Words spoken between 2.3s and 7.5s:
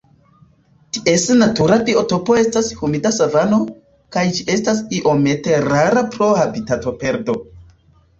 estas humida savano, kaj ĝi estas iomete rara pro habitatoperdo.